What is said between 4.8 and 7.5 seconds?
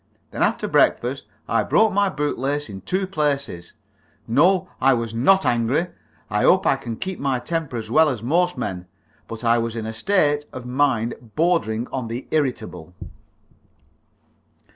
I was not angry. I hope I can keep my